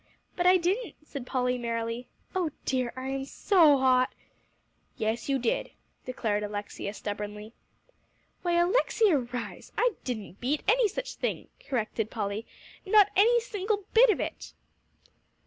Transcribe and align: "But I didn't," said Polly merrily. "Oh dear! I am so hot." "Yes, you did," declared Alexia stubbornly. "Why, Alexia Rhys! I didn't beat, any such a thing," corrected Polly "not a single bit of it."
"But 0.35 0.47
I 0.47 0.57
didn't," 0.57 0.95
said 1.05 1.27
Polly 1.27 1.59
merrily. 1.59 2.07
"Oh 2.33 2.49
dear! 2.65 2.91
I 2.95 3.07
am 3.09 3.25
so 3.25 3.77
hot." 3.77 4.11
"Yes, 4.97 5.29
you 5.29 5.37
did," 5.37 5.69
declared 6.07 6.41
Alexia 6.41 6.95
stubbornly. 6.95 7.53
"Why, 8.41 8.53
Alexia 8.55 9.19
Rhys! 9.19 9.71
I 9.77 9.91
didn't 10.03 10.41
beat, 10.41 10.63
any 10.67 10.87
such 10.87 11.13
a 11.13 11.19
thing," 11.19 11.49
corrected 11.59 12.09
Polly 12.09 12.47
"not 12.83 13.09
a 13.15 13.39
single 13.43 13.83
bit 13.93 14.09
of 14.09 14.19
it." 14.19 14.53